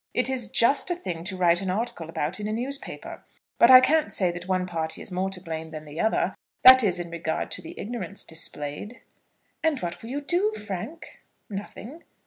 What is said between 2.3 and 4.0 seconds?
in a newspaper; but I